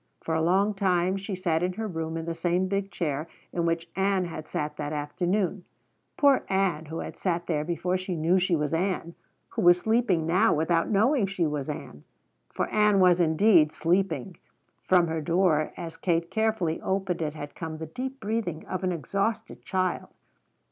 [0.23, 3.67] For a long time she sat in her room in the same big chair in
[3.67, 5.63] which Ann had sat that afternoon.
[6.17, 9.13] Poor Ann, who had sat there before she knew she was Ann,
[9.49, 12.03] who was sleeping now without knowing she was Ann.
[12.51, 14.37] For Ann was indeed sleeping.
[14.87, 18.83] From her door as Kate carefully opened it had come the deep breathing as of
[18.85, 20.09] an exhausted child.